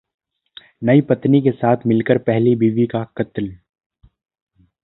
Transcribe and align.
नई 0.83 1.01
पत्नी 1.01 1.41
के 1.41 1.51
साथ 1.51 1.85
मिलकर 1.87 2.17
पहली 2.21 2.55
बीवी 2.55 2.85
का 2.87 3.03
कत्ल 3.17 3.47